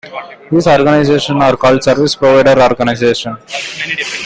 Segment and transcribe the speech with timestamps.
[0.51, 4.17] These organizations are called service provider organizations.